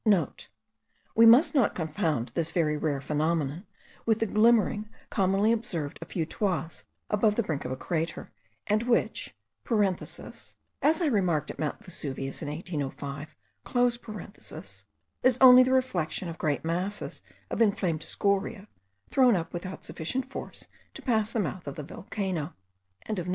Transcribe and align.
(* 0.51 1.15
We 1.15 1.27
must 1.27 1.53
not 1.53 1.75
confound 1.75 2.29
this 2.29 2.51
very 2.51 2.75
rare 2.75 3.01
phenomenon 3.01 3.67
with 4.03 4.17
the 4.17 4.25
glimmering 4.25 4.89
commonly 5.11 5.51
observed 5.51 5.99
a 6.01 6.05
few 6.07 6.25
toises 6.25 6.85
above 7.11 7.35
the 7.35 7.43
brink 7.43 7.65
of 7.65 7.71
a 7.71 7.77
crater, 7.77 8.31
and 8.65 8.81
which 8.81 9.35
(as 9.69 10.55
I 10.81 11.05
remarked 11.05 11.51
at 11.51 11.59
Mount 11.59 11.85
Vesuvius 11.85 12.41
in 12.41 12.49
1805) 12.49 13.35
is 15.23 15.37
only 15.39 15.61
the 15.61 15.71
reflection 15.71 16.27
of 16.29 16.39
great 16.39 16.65
masses 16.65 17.21
of 17.51 17.61
inflamed 17.61 18.01
scoria, 18.01 18.67
thrown 19.11 19.35
up 19.35 19.53
without 19.53 19.83
sufficient 19.85 20.31
force 20.31 20.67
to 20.95 21.03
pass 21.03 21.31
the 21.31 21.39
mouth 21.39 21.67
of 21.67 21.75
the 21.75 21.83
volcano.) 21.83 22.55